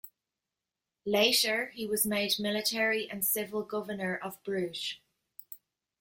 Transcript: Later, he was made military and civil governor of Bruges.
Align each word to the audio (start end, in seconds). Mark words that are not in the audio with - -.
Later, 1.05 1.67
he 1.75 1.85
was 1.85 2.07
made 2.07 2.33
military 2.39 3.07
and 3.11 3.23
civil 3.23 3.61
governor 3.61 4.17
of 4.17 4.43
Bruges. 4.43 4.95